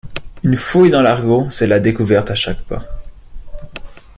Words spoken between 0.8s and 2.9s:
dans l’argot, c’est la découverte à chaque pas.